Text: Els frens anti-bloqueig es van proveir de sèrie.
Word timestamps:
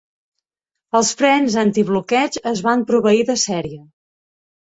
Els 0.99 1.09
frens 1.19 1.57
anti-bloqueig 1.65 2.39
es 2.53 2.63
van 2.69 2.83
proveir 2.93 3.23
de 3.31 3.39
sèrie. 3.45 3.81